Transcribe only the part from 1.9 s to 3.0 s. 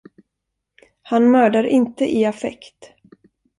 i affekt.